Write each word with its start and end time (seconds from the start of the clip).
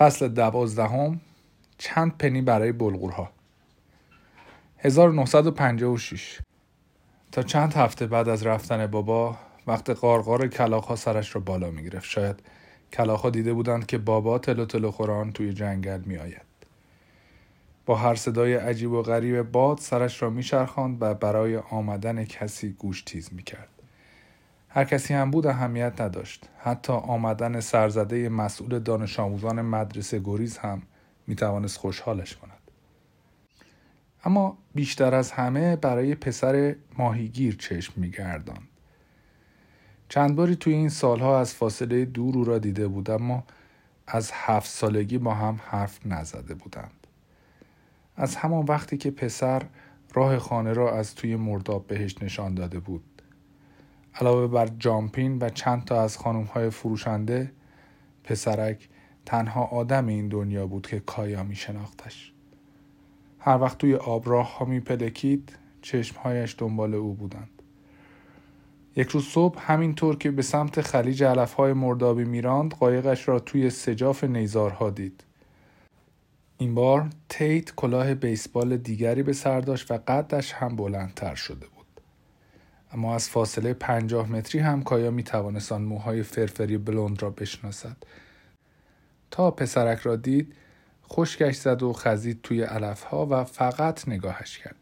فصل 0.00 0.28
دوازدهم 0.28 1.20
چند 1.78 2.18
پنی 2.18 2.42
برای 2.42 2.72
بلغورها 2.72 3.30
1956 4.78 6.38
تا 7.32 7.42
چند 7.42 7.74
هفته 7.74 8.06
بعد 8.06 8.28
از 8.28 8.46
رفتن 8.46 8.86
بابا 8.86 9.38
وقت 9.66 9.90
قارقار 9.90 10.48
کلاخ 10.48 10.94
سرش 10.94 11.34
را 11.34 11.40
بالا 11.40 11.70
می 11.70 11.82
گرفت 11.82 12.10
شاید 12.10 12.42
کلاخ 12.92 13.26
دیده 13.26 13.52
بودند 13.52 13.86
که 13.86 13.98
بابا 13.98 14.38
تلو 14.38 14.64
تلو 14.64 14.90
خوران 14.90 15.32
توی 15.32 15.52
جنگل 15.52 16.00
می 16.06 16.16
آید. 16.16 16.50
با 17.86 17.96
هر 17.96 18.14
صدای 18.14 18.54
عجیب 18.54 18.92
و 18.92 19.02
غریب 19.02 19.42
باد 19.42 19.78
سرش 19.78 20.22
را 20.22 20.30
میچرخاند 20.30 20.96
و 21.00 21.14
برای 21.14 21.56
آمدن 21.56 22.24
کسی 22.24 22.72
گوش 22.72 23.02
تیز 23.02 23.32
می 23.32 23.42
کرد. 23.42 23.79
هر 24.72 24.84
کسی 24.84 25.14
هم 25.14 25.30
بود 25.30 25.46
اهمیت 25.46 26.00
نداشت. 26.00 26.48
حتی 26.58 26.92
آمدن 26.92 27.60
سرزده 27.60 28.28
مسئول 28.28 28.78
دانش 28.78 29.20
آموزان 29.20 29.62
مدرسه 29.62 30.18
گریز 30.18 30.58
هم 30.58 30.82
می 31.26 31.36
توانست 31.36 31.78
خوشحالش 31.78 32.36
کند. 32.36 32.70
اما 34.24 34.58
بیشتر 34.74 35.14
از 35.14 35.32
همه 35.32 35.76
برای 35.76 36.14
پسر 36.14 36.76
ماهیگیر 36.98 37.56
چشم 37.56 37.92
می 37.96 38.10
گردان. 38.10 38.58
چند 40.08 40.36
باری 40.36 40.56
توی 40.56 40.72
این 40.72 40.88
سالها 40.88 41.40
از 41.40 41.54
فاصله 41.54 42.04
دور 42.04 42.38
او 42.38 42.44
را 42.44 42.58
دیده 42.58 42.88
بود 42.88 43.10
اما 43.10 43.44
از 44.06 44.30
هفت 44.34 44.70
سالگی 44.70 45.18
با 45.18 45.34
هم 45.34 45.60
حرف 45.64 46.06
نزده 46.06 46.54
بودند. 46.54 47.06
از 48.16 48.36
همان 48.36 48.64
وقتی 48.64 48.96
که 48.96 49.10
پسر 49.10 49.62
راه 50.14 50.38
خانه 50.38 50.72
را 50.72 50.98
از 50.98 51.14
توی 51.14 51.36
مرداب 51.36 51.86
بهش 51.86 52.22
نشان 52.22 52.54
داده 52.54 52.80
بود 52.80 53.04
علاوه 54.14 54.46
بر 54.46 54.66
جامپین 54.78 55.38
و 55.38 55.48
چند 55.48 55.84
تا 55.84 56.02
از 56.02 56.18
خانم 56.18 56.42
های 56.44 56.70
فروشنده 56.70 57.52
پسرک 58.24 58.88
تنها 59.26 59.64
آدم 59.64 60.06
این 60.06 60.28
دنیا 60.28 60.66
بود 60.66 60.86
که 60.86 61.00
کایا 61.00 61.42
می 61.42 61.56
شناختش. 61.56 62.32
هر 63.38 63.58
وقت 63.58 63.78
توی 63.78 63.94
آب 63.94 64.28
راه 64.28 64.58
ها 64.58 64.64
می 64.64 64.80
پلکید 64.80 65.58
چشمهایش 65.82 66.54
دنبال 66.58 66.94
او 66.94 67.14
بودند. 67.14 67.50
یک 68.96 69.08
روز 69.08 69.24
صبح 69.24 69.72
همینطور 69.72 70.16
که 70.16 70.30
به 70.30 70.42
سمت 70.42 70.80
خلیج 70.80 71.24
علف 71.24 71.52
های 71.52 71.72
مردابی 71.72 72.24
میراند 72.24 72.74
قایقش 72.74 73.28
را 73.28 73.38
توی 73.38 73.70
سجاف 73.70 74.24
نیزارها 74.24 74.90
دید. 74.90 75.24
این 76.58 76.74
بار 76.74 77.10
تیت 77.28 77.74
کلاه 77.74 78.14
بیسبال 78.14 78.76
دیگری 78.76 79.22
به 79.22 79.32
سر 79.32 79.60
داشت 79.60 79.90
و 79.90 79.98
قدش 80.08 80.52
هم 80.52 80.76
بلندتر 80.76 81.34
شده 81.34 81.66
بود. 81.66 81.79
اما 82.92 83.14
از 83.14 83.28
فاصله 83.28 83.74
پنجاه 83.74 84.32
متری 84.32 84.60
هم 84.60 84.82
کایا 84.82 85.10
می 85.10 85.22
توانست 85.22 85.72
موهای 85.72 86.22
فرفری 86.22 86.78
بلوند 86.78 87.22
را 87.22 87.30
بشناسد. 87.30 87.96
تا 89.30 89.50
پسرک 89.50 89.98
را 89.98 90.16
دید 90.16 90.52
خشکش 91.08 91.56
زد 91.56 91.82
و 91.82 91.92
خزید 91.92 92.40
توی 92.42 92.62
علفها 92.62 93.26
و 93.26 93.44
فقط 93.44 94.08
نگاهش 94.08 94.58
کرد. 94.58 94.76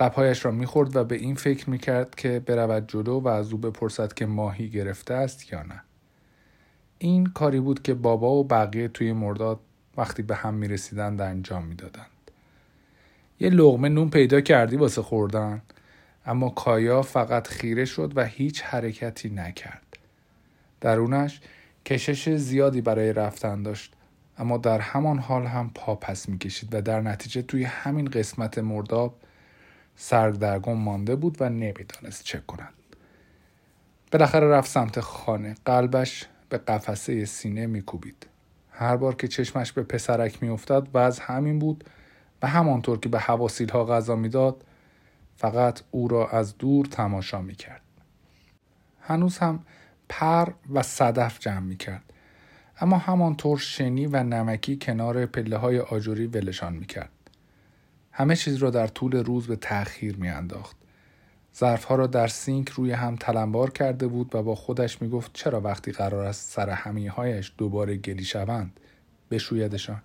لبهایش 0.00 0.44
را 0.44 0.50
می‌خورد 0.50 0.96
و 0.96 1.04
به 1.04 1.16
این 1.16 1.34
فکر 1.34 1.70
می‌کرد 1.70 2.14
که 2.14 2.42
برود 2.46 2.88
جلو 2.88 3.20
و 3.20 3.28
از 3.28 3.52
او 3.52 3.58
بپرسد 3.58 4.12
که 4.12 4.26
ماهی 4.26 4.68
گرفته 4.70 5.14
است 5.14 5.52
یا 5.52 5.62
نه. 5.62 5.82
این 6.98 7.26
کاری 7.26 7.60
بود 7.60 7.82
که 7.82 7.94
بابا 7.94 8.30
و 8.30 8.44
بقیه 8.44 8.88
توی 8.88 9.12
مرداد 9.12 9.60
وقتی 9.96 10.22
به 10.22 10.34
هم 10.34 10.54
می‌رسیدند 10.54 11.20
انجام 11.20 11.64
می‌دادند. 11.64 12.06
یه 13.40 13.50
لغمه 13.50 13.88
نون 13.88 14.10
پیدا 14.10 14.40
کردی 14.40 14.76
واسه 14.76 15.02
خوردن؟ 15.02 15.62
اما 16.26 16.48
کایا 16.48 17.02
فقط 17.02 17.46
خیره 17.46 17.84
شد 17.84 18.12
و 18.16 18.24
هیچ 18.24 18.62
حرکتی 18.62 19.28
نکرد. 19.28 19.98
درونش 20.80 21.40
کشش 21.86 22.28
زیادی 22.28 22.80
برای 22.80 23.12
رفتن 23.12 23.62
داشت 23.62 23.92
اما 24.38 24.58
در 24.58 24.78
همان 24.78 25.18
حال 25.18 25.46
هم 25.46 25.70
پا 25.74 25.94
پس 25.94 26.28
می‌کشید 26.28 26.74
و 26.74 26.80
در 26.80 27.00
نتیجه 27.00 27.42
توی 27.42 27.64
همین 27.64 28.04
قسمت 28.04 28.58
مرداب 28.58 29.18
سردرگم 29.96 30.72
مانده 30.76 31.16
بود 31.16 31.36
و 31.40 31.48
نمی‌دانست 31.48 32.24
چه 32.24 32.42
کند. 32.46 32.72
بالاخره 34.12 34.48
رفت 34.48 34.70
سمت 34.70 35.00
خانه 35.00 35.54
قلبش 35.64 36.26
به 36.48 36.58
قفسه 36.58 37.24
سینه 37.24 37.66
میکوبید 37.66 38.26
هر 38.70 38.96
بار 38.96 39.14
که 39.14 39.28
چشمش 39.28 39.72
به 39.72 39.82
پسرک 39.82 40.42
میافتاد 40.42 40.88
وضع 40.94 41.22
همین 41.26 41.58
بود 41.58 41.84
و 42.42 42.46
همانطور 42.46 43.00
که 43.00 43.08
به 43.08 43.18
حواسیل 43.18 43.68
ها 43.68 43.84
غذا 43.84 44.16
می‌داد 44.16 44.64
فقط 45.36 45.80
او 45.90 46.08
را 46.08 46.28
از 46.28 46.58
دور 46.58 46.86
تماشا 46.86 47.42
می 47.42 47.54
کرد. 47.54 47.82
هنوز 49.00 49.38
هم 49.38 49.62
پر 50.08 50.52
و 50.72 50.82
صدف 50.82 51.38
جمع 51.38 51.60
می 51.60 51.76
کرد. 51.76 52.02
اما 52.80 52.98
همانطور 52.98 53.58
شنی 53.58 54.06
و 54.06 54.22
نمکی 54.22 54.78
کنار 54.82 55.26
پله 55.26 55.56
های 55.56 55.78
آجوری 55.80 56.26
ولشان 56.26 56.72
می 56.72 56.86
کرد. 56.86 57.10
همه 58.12 58.36
چیز 58.36 58.56
را 58.56 58.70
در 58.70 58.86
طول 58.86 59.16
روز 59.16 59.46
به 59.46 59.56
تأخیر 59.56 60.16
می 60.16 60.28
انداخت. 60.28 60.76
ظرفها 61.56 61.94
را 61.94 62.06
در 62.06 62.28
سینک 62.28 62.68
روی 62.68 62.92
هم 62.92 63.16
تلمبار 63.16 63.70
کرده 63.70 64.06
بود 64.06 64.34
و 64.34 64.42
با 64.42 64.54
خودش 64.54 65.02
می 65.02 65.08
گفت 65.08 65.30
چرا 65.34 65.60
وقتی 65.60 65.92
قرار 65.92 66.24
است 66.24 66.50
سر 66.50 66.70
همیهایش 66.70 67.52
دوباره 67.58 67.96
گلی 67.96 68.24
شوند 68.24 68.80
بشویدشان. 69.30 70.02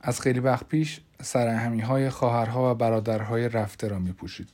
از 0.00 0.20
خیلی 0.20 0.40
وقت 0.40 0.68
پیش 0.68 1.00
سرهمی 1.22 1.80
های 1.80 2.10
خواهرها 2.10 2.70
و 2.70 2.74
برادرهای 2.74 3.48
رفته 3.48 3.88
را 3.88 3.98
می 3.98 4.12
پوشید. 4.12 4.48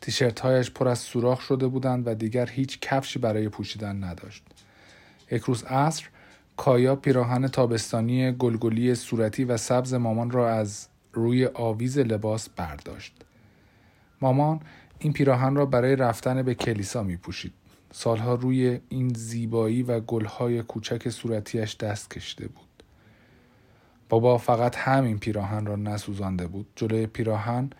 تیشرت 0.00 0.40
هایش 0.40 0.70
پر 0.70 0.88
از 0.88 0.98
سوراخ 0.98 1.40
شده 1.40 1.66
بودند 1.66 2.06
و 2.06 2.14
دیگر 2.14 2.46
هیچ 2.46 2.80
کفشی 2.80 3.18
برای 3.18 3.48
پوشیدن 3.48 4.04
نداشت. 4.04 4.42
یک 5.30 5.42
روز 5.42 5.64
عصر 5.64 6.04
کایا 6.56 6.96
پیراهن 6.96 7.48
تابستانی 7.48 8.32
گلگلی 8.32 8.94
صورتی 8.94 9.44
و 9.44 9.56
سبز 9.56 9.94
مامان 9.94 10.30
را 10.30 10.50
از 10.50 10.88
روی 11.12 11.46
آویز 11.46 11.98
لباس 11.98 12.48
برداشت. 12.48 13.14
مامان 14.20 14.60
این 14.98 15.12
پیراهن 15.12 15.54
را 15.54 15.66
برای 15.66 15.96
رفتن 15.96 16.42
به 16.42 16.54
کلیسا 16.54 17.02
می 17.02 17.16
پوشید. 17.16 17.52
سالها 17.92 18.34
روی 18.34 18.80
این 18.88 19.14
زیبایی 19.14 19.82
و 19.82 20.00
گلهای 20.00 20.62
کوچک 20.62 21.08
صورتیش 21.08 21.76
دست 21.76 22.10
کشیده 22.10 22.48
بود. 22.48 22.75
بابا 24.08 24.38
فقط 24.38 24.76
همین 24.76 25.18
پیراهن 25.18 25.66
را 25.66 25.76
نسوزانده 25.76 26.46
بود. 26.46 26.66
جلوی 26.76 27.06
پیراهن 27.06 27.70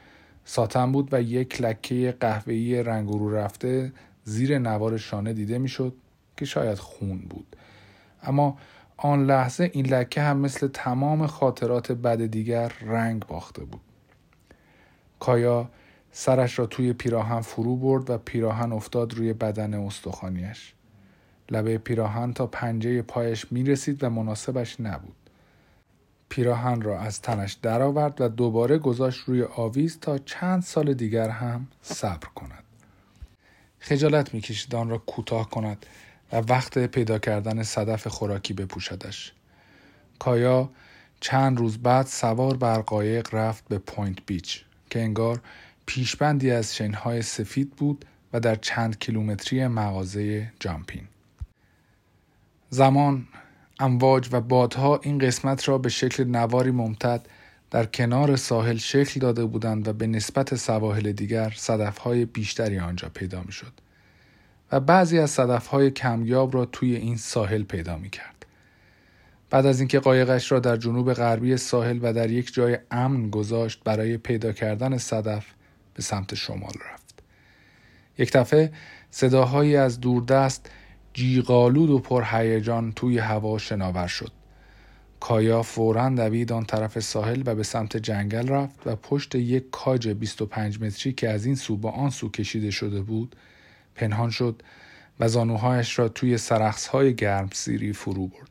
ساتن 0.45 0.93
بود 0.93 1.09
و 1.13 1.23
یک 1.23 1.61
لکه 1.61 2.17
قهوه‌ای 2.21 2.83
رنگ 2.83 3.09
رو 3.09 3.35
رفته 3.35 3.93
زیر 4.25 4.59
نوار 4.59 4.97
شانه 4.97 5.33
دیده 5.33 5.59
می‌شد 5.59 5.95
که 6.37 6.45
شاید 6.45 6.79
خون 6.79 7.19
بود. 7.19 7.57
اما 8.23 8.59
آن 8.97 9.27
لحظه 9.27 9.71
این 9.73 9.87
لکه 9.87 10.23
هم 10.23 10.37
مثل 10.37 10.69
تمام 10.69 11.27
خاطرات 11.27 11.93
بد 11.93 12.27
دیگر 12.27 12.73
رنگ 12.81 13.27
باخته 13.27 13.65
بود. 13.65 13.81
کایا 15.21 15.71
سرش 16.13 16.59
را 16.59 16.67
توی 16.67 16.93
پیراهن 16.93 17.41
فرو 17.41 17.77
برد 17.77 18.11
و 18.11 18.19
پیراهن 18.19 18.73
افتاد 18.73 19.15
روی 19.15 19.33
بدن 19.33 19.75
استخوانیش 19.75 20.75
لبه 21.51 21.79
پیراهن 21.79 22.33
تا 22.33 22.47
پنجه 22.47 23.03
پایش 23.03 23.53
می 23.53 23.65
رسید 23.65 24.05
و 24.05 24.11
مناسبش 24.11 24.81
نبود. 24.81 25.26
پیراهن 26.29 26.81
را 26.81 27.01
از 27.01 27.23
تنش 27.23 27.53
درآورد 27.53 28.21
و 28.21 28.29
دوباره 28.29 28.79
گذاشت 28.79 29.21
روی 29.27 29.43
آویز 29.43 29.99
تا 30.01 30.19
چند 30.19 30.63
سال 30.63 30.95
دیگر 30.95 31.29
هم 31.29 31.69
صبر 31.83 32.29
کند. 32.35 32.65
خجالت 33.79 34.35
می‌کشید 34.35 34.75
آن 34.75 34.89
را 34.89 34.99
کوتاه 34.99 35.51
کند 35.51 35.87
و 36.33 36.37
وقت 36.37 36.79
پیدا 36.79 37.19
کردن 37.19 37.63
صدف 37.63 38.07
خوراکی 38.07 38.55
بپوشدش. 38.55 39.33
کایا 40.19 40.71
چند 41.21 41.59
روز 41.59 41.79
بعد 41.79 42.07
سوار 42.07 42.57
بر 42.57 42.81
قایق 42.81 43.35
رفت 43.35 43.69
به 43.69 43.79
پوینت 43.79 44.19
بیچ 44.27 44.65
که 44.91 45.01
انگار 45.01 45.41
پیشبندی 45.87 46.51
از 46.51 46.77
شنهای 46.77 47.23
سفید 47.23 47.71
بود 47.71 48.05
و 48.33 48.41
در 48.41 48.55
چند 48.55 48.99
کیلومتری 48.99 49.67
مغازه 49.67 50.53
جامپین. 50.61 51.09
زمان 52.71 53.29
امواج 53.81 54.29
و 54.33 54.41
بادها 54.41 55.01
این 55.03 55.19
قسمت 55.19 55.69
را 55.69 55.79
به 55.79 55.89
شکل 55.89 56.25
نواری 56.25 56.71
ممتد 56.71 57.27
در 57.71 57.87
کنار 57.87 58.37
ساحل 58.37 58.77
شکل 58.77 59.21
داده 59.21 59.45
بودند 59.45 59.89
و 59.89 59.93
به 59.93 60.07
نسبت 60.07 60.55
سواحل 60.55 61.13
دیگر 61.13 61.53
صدفهای 61.57 62.25
بیشتری 62.25 62.79
آنجا 62.79 63.09
پیدا 63.15 63.43
می 63.43 63.53
شد 63.53 63.73
و 64.73 64.81
بعضی 64.81 65.19
از 65.19 65.31
صدفهای 65.31 65.91
کمیاب 65.91 66.55
را 66.55 66.65
توی 66.65 66.97
این 66.97 67.17
ساحل 67.17 67.63
پیدا 67.63 67.97
می 67.97 68.11
کرد. 68.11 68.47
بعد 69.51 69.67
از 69.67 69.81
اینکه 69.81 70.01
قایقش 70.01 70.53
را 70.53 70.61
در 70.61 70.77
جنوب 70.77 71.13
غربی 71.13 71.57
ساحل 71.57 71.99
و 72.03 72.13
در 72.13 72.31
یک 72.31 72.55
جای 72.55 72.79
امن 72.91 73.31
گذاشت 73.31 73.81
برای 73.85 74.17
پیدا 74.17 74.53
کردن 74.53 74.99
صدف 74.99 75.47
به 75.95 76.03
سمت 76.03 76.35
شمال 76.35 76.73
رفت. 76.93 77.23
یک 78.19 78.33
دفعه 78.33 78.73
صداهایی 79.11 79.77
از 79.77 80.01
دوردست 80.01 80.71
جیغالود 81.17 81.91
و 81.91 81.99
پرهیجان 81.99 82.93
توی 82.93 83.19
هوا 83.19 83.59
شناور 83.59 84.07
شد. 84.07 84.33
کایا 85.21 85.63
فورا 85.63 86.09
دوید 86.09 86.53
آن 86.53 86.65
طرف 86.65 87.01
ساحل 87.01 87.43
و 87.47 87.55
به 87.55 87.63
سمت 87.63 87.97
جنگل 87.97 88.49
رفت 88.49 88.87
و 88.87 88.97
پشت 88.97 89.35
یک 89.35 89.71
کاج 89.71 90.09
25 90.09 90.81
متری 90.83 91.13
که 91.13 91.29
از 91.31 91.47
این 91.47 91.55
سو 91.55 91.77
به 91.77 91.89
آن 91.89 92.11
سو 92.11 92.31
کشیده 92.31 92.71
شده 92.71 93.01
بود 93.01 93.37
پنهان 93.95 94.31
شد 94.31 94.63
و 95.21 95.29
زانوهایش 95.29 95.99
را 95.99 96.09
توی 96.09 96.39
سرخصهای 96.39 97.15
گرم 97.15 97.49
سیری 97.53 97.93
فرو 97.93 98.27
برد. 98.27 98.51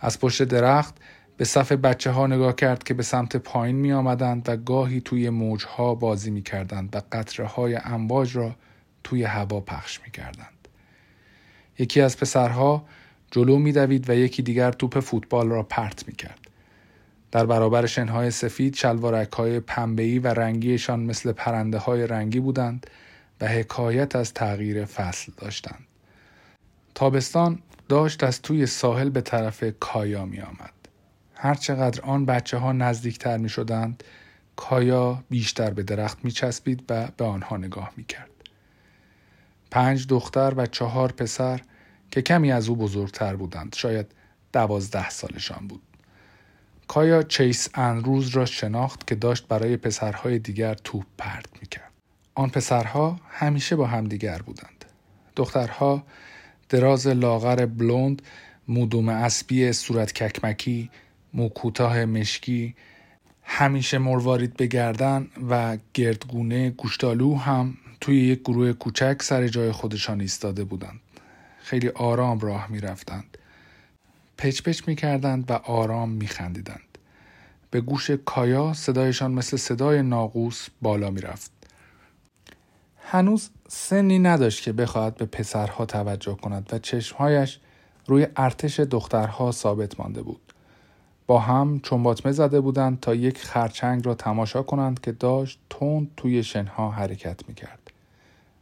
از 0.00 0.20
پشت 0.20 0.42
درخت 0.42 0.94
به 1.36 1.44
صف 1.44 1.72
بچه 1.72 2.10
ها 2.10 2.26
نگاه 2.26 2.54
کرد 2.54 2.84
که 2.84 2.94
به 2.94 3.02
سمت 3.02 3.36
پایین 3.36 3.76
می 3.76 3.92
آمدند 3.92 4.48
و 4.48 4.56
گاهی 4.56 5.00
توی 5.00 5.30
موجها 5.30 5.94
بازی 5.94 6.30
می 6.30 6.42
کردند 6.42 6.96
و 6.96 7.00
قطره 7.12 7.46
های 7.46 7.76
امواج 7.76 8.36
را 8.36 8.56
توی 9.04 9.24
هوا 9.24 9.60
پخش 9.60 10.00
می 10.04 10.10
کردند. 10.10 10.57
یکی 11.78 12.00
از 12.00 12.16
پسرها 12.16 12.84
جلو 13.30 13.58
می 13.58 13.72
دوید 13.72 14.10
و 14.10 14.14
یکی 14.14 14.42
دیگر 14.42 14.72
توپ 14.72 15.00
فوتبال 15.00 15.48
را 15.48 15.62
پرت 15.62 16.08
می 16.08 16.14
کرد. 16.14 16.38
در 17.30 17.46
برابر 17.46 17.86
شنهای 17.86 18.30
سفید 18.30 18.74
شلوارک 18.74 19.32
های 19.32 19.60
پنبهی 19.60 20.18
و 20.18 20.26
رنگیشان 20.28 21.00
مثل 21.00 21.32
پرنده 21.32 21.78
های 21.78 22.06
رنگی 22.06 22.40
بودند 22.40 22.86
و 23.40 23.46
حکایت 23.46 24.16
از 24.16 24.34
تغییر 24.34 24.84
فصل 24.84 25.32
داشتند. 25.36 25.84
تابستان 26.94 27.58
داشت 27.88 28.24
از 28.24 28.42
توی 28.42 28.66
ساحل 28.66 29.10
به 29.10 29.20
طرف 29.20 29.64
کایا 29.80 30.24
می 30.24 30.40
آمد. 30.40 30.72
هرچقدر 31.34 32.00
آن 32.02 32.26
بچه 32.26 32.56
ها 32.56 32.72
نزدیکتر 32.72 33.36
می 33.36 33.48
شدند 33.48 34.04
کایا 34.56 35.24
بیشتر 35.30 35.70
به 35.70 35.82
درخت 35.82 36.24
می 36.24 36.30
چسبید 36.30 36.84
و 36.88 37.08
به 37.16 37.24
آنها 37.24 37.56
نگاه 37.56 37.92
می 37.96 38.04
کرد. 38.04 38.37
پنج 39.70 40.06
دختر 40.06 40.54
و 40.56 40.66
چهار 40.66 41.12
پسر 41.12 41.60
که 42.10 42.22
کمی 42.22 42.52
از 42.52 42.68
او 42.68 42.76
بزرگتر 42.76 43.36
بودند 43.36 43.74
شاید 43.74 44.06
دوازده 44.52 45.10
سالشان 45.10 45.66
بود. 45.68 45.82
کایا 46.88 47.22
چیس 47.22 47.68
انروز 47.74 48.28
را 48.28 48.46
شناخت 48.46 49.06
که 49.06 49.14
داشت 49.14 49.48
برای 49.48 49.76
پسرهای 49.76 50.38
دیگر 50.38 50.74
توپ 50.74 51.04
پرت 51.18 51.46
می 51.60 51.68
کرد. 51.68 51.92
آن 52.34 52.50
پسرها 52.50 53.20
همیشه 53.28 53.76
با 53.76 53.86
همدیگر 53.86 54.38
بودند. 54.38 54.84
دخترها 55.36 56.04
دراز 56.68 57.06
لاغر 57.06 57.66
بلوند، 57.66 58.22
مودوم 58.68 59.08
اسبی 59.08 59.72
صورت 59.72 60.12
ککمکی، 60.12 60.90
موکوتاه 61.34 62.04
مشکی، 62.04 62.74
همیشه 63.42 63.98
مروارید 63.98 64.56
به 64.56 64.66
و 65.50 65.78
گردگونه 65.94 66.70
گوشتالو 66.70 67.36
هم 67.36 67.76
توی 68.00 68.20
یک 68.20 68.40
گروه 68.40 68.72
کوچک 68.72 69.22
سر 69.22 69.48
جای 69.48 69.72
خودشان 69.72 70.20
ایستاده 70.20 70.64
بودند. 70.64 71.00
خیلی 71.58 71.88
آرام 71.88 72.40
راه 72.40 72.66
می 72.70 72.80
رفتند. 72.80 73.38
پچ 74.38 74.62
پچ 74.62 74.82
می 74.86 74.96
کردند 74.96 75.50
و 75.50 75.52
آرام 75.52 76.10
می 76.10 76.26
خندیدند. 76.26 76.98
به 77.70 77.80
گوش 77.80 78.10
کایا 78.10 78.72
صدایشان 78.72 79.30
مثل 79.32 79.56
صدای 79.56 80.02
ناقوس 80.02 80.68
بالا 80.82 81.10
می 81.10 81.20
رفت. 81.20 81.50
هنوز 83.10 83.50
سنی 83.68 84.18
نداشت 84.18 84.62
که 84.62 84.72
بخواهد 84.72 85.14
به 85.14 85.26
پسرها 85.26 85.86
توجه 85.86 86.34
کند 86.36 86.68
و 86.72 86.78
چشمهایش 86.78 87.60
روی 88.06 88.26
ارتش 88.36 88.80
دخترها 88.80 89.52
ثابت 89.52 90.00
مانده 90.00 90.22
بود. 90.22 90.40
با 91.26 91.38
هم 91.38 91.80
چنباتمه 91.80 92.32
زده 92.32 92.60
بودند 92.60 93.00
تا 93.00 93.14
یک 93.14 93.38
خرچنگ 93.38 94.06
را 94.06 94.14
تماشا 94.14 94.62
کنند 94.62 95.00
که 95.00 95.12
داشت 95.12 95.60
تند 95.70 96.10
توی 96.16 96.42
شنها 96.42 96.90
حرکت 96.90 97.48
می 97.48 97.54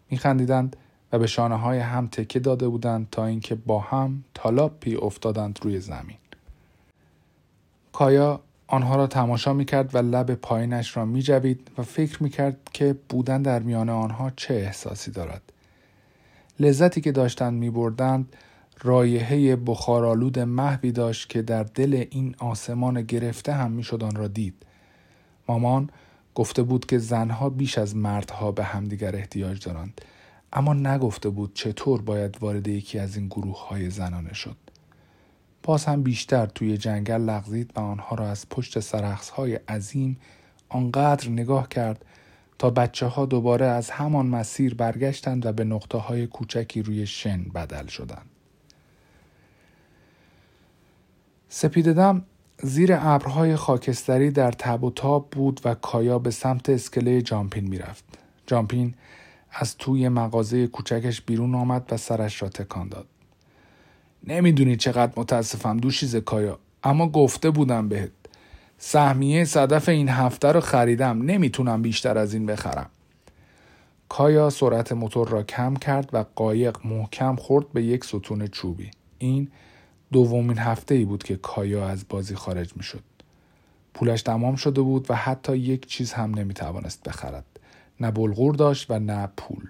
کرد. 0.06 0.12
می 0.12 0.19
خندیدند 0.19 0.76
و 1.12 1.19
به 1.19 1.26
شانه 1.26 1.56
های 1.56 1.79
هم 1.79 2.06
تکه 2.06 2.41
داده 2.41 2.69
بودند 2.69 3.08
تا 3.11 3.26
اینکه 3.26 3.55
با 3.55 3.81
هم 3.81 4.25
تالاپی 4.35 4.97
افتادند 4.97 5.58
روی 5.62 5.81
زمین. 5.81 6.17
کایا 7.93 8.41
آنها 8.67 8.97
را 8.97 9.06
تماشا 9.06 9.53
می 9.53 9.64
کرد 9.64 9.94
و 9.94 9.99
لب 9.99 10.35
پایینش 10.35 10.97
را 10.97 11.05
می 11.05 11.23
جوید 11.23 11.70
و 11.79 11.82
فکر 11.82 12.23
می 12.23 12.31
کرد 12.31 12.56
که 12.73 12.97
بودن 13.08 13.43
در 13.43 13.58
میان 13.58 13.88
آنها 13.88 14.31
چه 14.37 14.55
احساسی 14.55 15.11
دارد. 15.11 15.43
لذتی 16.61 17.00
که 17.00 17.12
داشتند 17.12 17.59
می 17.59 17.70
بردند 17.70 18.37
رایحه 18.82 19.56
بخارالود 19.56 20.38
محوی 20.38 20.93
داشت 20.93 21.29
که 21.29 21.43
در 21.43 21.62
دل 21.62 22.05
این 22.11 22.35
آسمان 22.38 23.02
گرفته 23.02 23.52
هم 23.52 23.70
می‌شد 23.70 24.05
آن 24.05 24.17
را 24.17 24.29
دید 24.29 24.55
مامان 25.49 25.91
گفته 26.37 26.62
بود 26.62 26.87
که 26.87 26.99
زنها 26.99 27.50
بیش 27.50 27.79
از 27.79 27.97
مردها 27.97 28.53
به 28.53 28.65
همدیگر 28.65 29.17
احتیاج 29.17 29.65
دارند 29.65 30.00
اما 30.53 30.75
نگفته 30.75 31.29
بود 31.29 31.55
چطور 31.55 32.03
باید 32.03 32.37
وارد 32.41 32.69
یکی 32.69 32.99
از 32.99 33.17
این 33.17 33.27
گروه 33.27 33.69
های 33.69 33.91
زنانه 33.91 34.35
شد 34.35 34.56
باز 35.62 35.85
هم 35.85 36.03
بیشتر 36.03 36.47
توی 36.47 36.79
جنگل 36.79 37.21
لغزید 37.21 37.73
و 37.77 37.81
آنها 37.81 38.17
را 38.17 38.29
از 38.31 38.49
پشت 38.49 38.81
سرخص 38.81 39.31
های 39.31 39.55
عظیم 39.55 40.17
آنقدر 40.69 41.29
نگاه 41.29 41.69
کرد 41.69 42.05
تا 42.59 42.71
بچه 42.71 43.06
ها 43.06 43.27
دوباره 43.27 43.67
از 43.67 43.91
همان 43.91 44.27
مسیر 44.27 44.75
برگشتند 44.75 45.47
و 45.47 45.53
به 45.53 45.65
نقطه 45.65 45.99
های 45.99 46.27
کوچکی 46.27 46.83
روی 46.83 47.06
شن 47.06 47.43
بدل 47.43 47.87
شدند. 47.87 48.27
سپیددم 51.49 52.25
زیر 52.62 52.91
ابرهای 53.00 53.56
خاکستری 53.56 54.31
در 54.31 54.53
تب 54.53 54.85
و 54.85 54.91
تاب 54.91 55.29
بود 55.31 55.61
و 55.64 55.75
کایا 55.75 56.19
به 56.19 56.31
سمت 56.31 56.70
اسکله 56.70 57.23
جامپین 57.23 57.69
می‌رفت. 57.69 58.05
جامپین 58.47 58.94
از 59.50 59.76
توی 59.76 60.08
مغازه 60.08 60.67
کوچکش 60.67 61.23
بیرون 61.23 61.55
آمد 61.55 61.88
و 61.91 61.97
سرش 61.97 62.43
را 62.43 62.49
تکان 62.49 62.88
داد. 62.88 63.06
نمی‌دونی 64.25 64.76
چقدر 64.76 65.12
متاسفم 65.17 65.76
دوشیز 65.76 66.17
کایا 66.17 66.58
اما 66.85 67.08
گفته 67.08 67.50
بودم 67.50 67.88
بهت 67.88 68.11
سهمیه 68.79 69.44
صدف 69.44 69.88
این 69.88 70.09
هفته 70.09 70.52
رو 70.52 70.61
خریدم 70.61 71.23
نمی‌تونم 71.23 71.82
بیشتر 71.82 72.19
از 72.19 72.35
این 72.35 72.47
بخرم 72.47 72.91
کایا 74.09 74.50
سرعت 74.50 74.93
موتور 74.93 75.29
را 75.29 75.43
کم 75.43 75.75
کرد 75.75 76.11
و 76.12 76.25
قایق 76.35 76.79
محکم 76.85 77.37
خورد 77.37 77.73
به 77.73 77.82
یک 77.82 78.05
ستون 78.05 78.47
چوبی 78.47 78.91
این 79.19 79.49
دومین 80.12 80.58
هفته 80.58 80.94
ای 80.94 81.05
بود 81.05 81.23
که 81.23 81.37
کایا 81.37 81.88
از 81.88 82.05
بازی 82.08 82.35
خارج 82.35 82.76
می 82.76 82.82
شد. 82.82 83.03
پولش 83.94 84.23
تمام 84.23 84.56
شده 84.56 84.81
بود 84.82 85.11
و 85.11 85.14
حتی 85.14 85.56
یک 85.56 85.87
چیز 85.87 86.12
هم 86.12 86.35
نمی 86.35 86.55
توانست 86.55 87.03
بخرد. 87.03 87.44
نه 88.00 88.11
بلغور 88.11 88.55
داشت 88.55 88.91
و 88.91 88.99
نه 88.99 89.29
پول. 89.37 89.69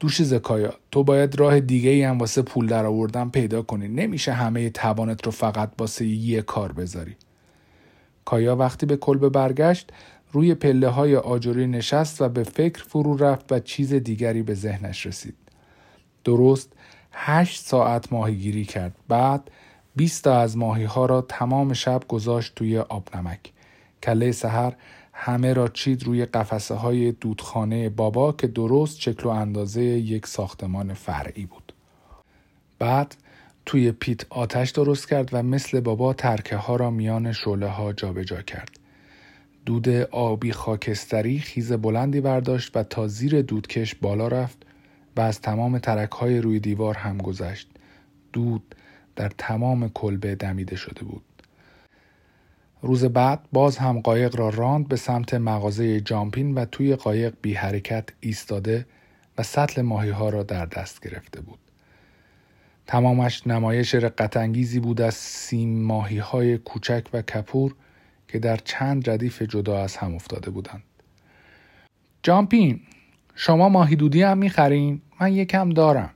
دوش 0.00 0.22
زکایا 0.22 0.74
تو 0.90 1.04
باید 1.04 1.38
راه 1.40 1.60
دیگه 1.60 1.90
ای 1.90 2.02
هم 2.02 2.18
واسه 2.18 2.42
پول 2.42 2.66
در 2.66 2.86
آوردن 2.86 3.28
پیدا 3.28 3.62
کنی 3.62 3.88
نمیشه 3.88 4.32
همه 4.32 4.70
توانت 4.70 5.26
رو 5.26 5.32
فقط 5.32 5.72
واسه 5.78 6.06
یه 6.06 6.42
کار 6.42 6.72
بذاری 6.72 7.16
کایا 8.24 8.56
وقتی 8.56 8.86
به 8.86 8.96
کلبه 8.96 9.28
برگشت 9.28 9.92
روی 10.32 10.54
پله 10.54 10.88
های 10.88 11.16
آجوری 11.16 11.66
نشست 11.66 12.22
و 12.22 12.28
به 12.28 12.42
فکر 12.42 12.84
فرو 12.84 13.16
رفت 13.16 13.52
و 13.52 13.58
چیز 13.58 13.94
دیگری 13.94 14.42
به 14.42 14.54
ذهنش 14.54 15.06
رسید 15.06 15.34
درست 16.24 16.72
هشت 17.12 17.64
ساعت 17.64 18.12
ماهیگیری 18.12 18.64
کرد. 18.64 18.96
بعد 19.08 19.50
20 19.96 20.24
تا 20.24 20.40
از 20.40 20.56
ماهی 20.56 20.84
ها 20.84 21.06
را 21.06 21.20
تمام 21.20 21.72
شب 21.72 22.02
گذاشت 22.08 22.54
توی 22.54 22.78
آب 22.78 23.16
نمک. 23.16 23.52
کله 24.02 24.32
سحر 24.32 24.72
همه 25.12 25.52
را 25.52 25.68
چید 25.68 26.04
روی 26.04 26.24
قفسه 26.24 26.74
های 26.74 27.12
دودخانه 27.12 27.88
بابا 27.88 28.32
که 28.32 28.46
درست 28.46 29.00
شکل 29.00 29.24
و 29.24 29.28
اندازه 29.28 29.82
یک 29.82 30.26
ساختمان 30.26 30.94
فرعی 30.94 31.46
بود. 31.46 31.72
بعد 32.78 33.16
توی 33.66 33.92
پیت 33.92 34.24
آتش 34.30 34.70
درست 34.70 35.08
کرد 35.08 35.28
و 35.32 35.42
مثل 35.42 35.80
بابا 35.80 36.12
ترکه 36.12 36.56
ها 36.56 36.76
را 36.76 36.90
میان 36.90 37.32
شعله 37.32 37.68
ها 37.68 37.92
جابجا 37.92 38.42
کرد. 38.42 38.70
دود 39.66 39.88
آبی 40.10 40.52
خاکستری 40.52 41.38
خیز 41.38 41.72
بلندی 41.72 42.20
برداشت 42.20 42.76
و 42.76 42.82
تا 42.82 43.08
زیر 43.08 43.42
دودکش 43.42 43.94
بالا 43.94 44.28
رفت 44.28 44.66
و 45.16 45.20
از 45.20 45.40
تمام 45.40 45.78
ترک 45.78 46.10
های 46.10 46.38
روی 46.38 46.60
دیوار 46.60 46.94
هم 46.94 47.18
گذشت. 47.18 47.68
دود 48.32 48.74
در 49.16 49.28
تمام 49.38 49.88
کلبه 49.88 50.34
دمیده 50.34 50.76
شده 50.76 51.04
بود. 51.04 51.24
روز 52.82 53.04
بعد 53.04 53.40
باز 53.52 53.78
هم 53.78 54.00
قایق 54.00 54.36
را 54.36 54.48
راند 54.48 54.88
به 54.88 54.96
سمت 54.96 55.34
مغازه 55.34 56.00
جامپین 56.00 56.54
و 56.54 56.64
توی 56.64 56.96
قایق 56.96 57.34
بی 57.42 57.54
حرکت 57.54 58.08
ایستاده 58.20 58.86
و 59.38 59.42
سطل 59.42 59.82
ماهی 59.82 60.10
ها 60.10 60.28
را 60.28 60.42
در 60.42 60.66
دست 60.66 61.00
گرفته 61.00 61.40
بود. 61.40 61.58
تمامش 62.86 63.46
نمایش 63.46 63.94
رقتانگیزی 63.94 64.80
بود 64.80 65.00
از 65.00 65.14
سیم 65.14 65.82
ماهی 65.82 66.18
های 66.18 66.58
کوچک 66.58 67.04
و 67.12 67.22
کپور 67.22 67.74
که 68.28 68.38
در 68.38 68.56
چند 68.56 69.10
ردیف 69.10 69.42
جدا 69.42 69.82
از 69.82 69.96
هم 69.96 70.14
افتاده 70.14 70.50
بودند. 70.50 70.82
جامپین 72.22 72.80
شما 73.34 73.68
ماهی 73.68 73.96
دودی 73.96 74.22
هم 74.22 74.38
می‌خرین؟ 74.38 75.00
من 75.20 75.32
یکم 75.32 75.70
دارم. 75.70 76.10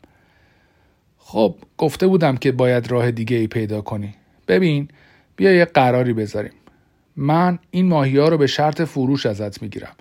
خب 1.19 1.57
گفته 1.79 2.07
بودم 2.07 2.37
که 2.37 2.53
باید 2.53 2.91
راه 2.91 3.11
دیگه 3.11 3.37
ای 3.37 3.47
پیدا 3.47 3.81
کنی. 3.81 4.15
ببین 4.49 4.89
بیا 5.37 5.53
یه 5.55 5.65
قراری 5.65 6.13
بذاریم. 6.13 6.53
من 7.17 7.59
این 7.71 7.89
ماهی 7.89 8.19
ها 8.19 8.29
رو 8.29 8.39
به 8.39 8.47
شرط 8.47 8.83
فروش 8.83 9.27
ازت 9.27 9.63
می‌گیرم. 9.63 9.97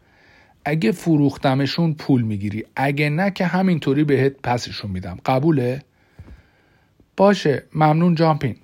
اگه 0.65 0.91
فروختمشون 0.91 1.93
پول 1.93 2.21
می‌گیری 2.21 2.65
اگه 2.75 3.09
نه 3.09 3.31
که 3.31 3.45
همینطوری 3.45 4.03
بهت 4.03 4.33
پسشون 4.43 4.91
میدم 4.91 5.17
قبوله؟ 5.25 5.81
باشه 7.17 7.63
ممنون 7.75 8.15
جامپین 8.15 8.55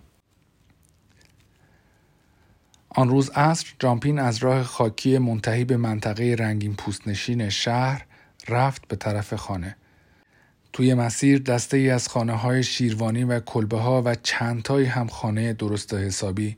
آن 2.89 3.09
روز 3.09 3.29
عصر 3.29 3.73
جامپین 3.79 4.19
از 4.19 4.37
راه 4.37 4.63
خاکی 4.63 5.17
منتهی 5.17 5.65
به 5.65 5.77
منطقه 5.77 6.35
رنگین 6.39 6.75
پوستنشین 6.75 7.49
شهر 7.49 8.05
رفت 8.49 8.87
به 8.87 8.95
طرف 8.95 9.33
خانه. 9.33 9.75
توی 10.73 10.93
مسیر 10.93 11.39
دسته 11.39 11.77
ای 11.77 11.89
از 11.89 12.07
خانه 12.07 12.33
های 12.33 12.63
شیروانی 12.63 13.23
و 13.23 13.39
کلبه 13.39 13.77
ها 13.77 14.01
و 14.05 14.15
چندتایی 14.15 14.85
هم 14.85 15.07
خانه 15.07 15.53
درست 15.53 15.93
حسابی 15.93 16.57